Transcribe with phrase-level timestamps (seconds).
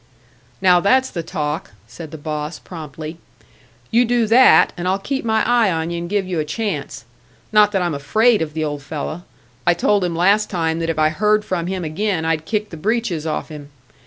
[0.63, 3.19] "Now that's the talk," said the boss, promptly.
[3.91, 7.05] "You do that, and I'll keep my eye on you and give you a chance.
[7.51, 9.25] Not that I'm afraid of the old fellow
[9.67, 12.77] I told him last time that if I heard from him again, I'd kick the
[12.77, 13.69] breeches off him.